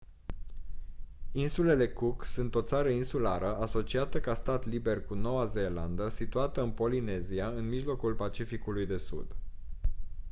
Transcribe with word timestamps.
insulele 1.31 1.89
cook 1.93 2.25
sunt 2.25 2.55
o 2.55 2.61
țară 2.61 2.89
insulară 2.89 3.55
asociată 3.57 4.19
ca 4.19 4.33
stat 4.33 4.65
liber 4.65 5.03
cu 5.05 5.13
noua 5.13 5.45
zeelandă 5.45 6.09
situată 6.09 6.61
în 6.61 6.71
polinezia 6.71 7.47
în 7.47 7.69
mijlocul 7.69 8.15
pacificului 8.15 8.85
de 8.85 8.97
sud 8.97 9.35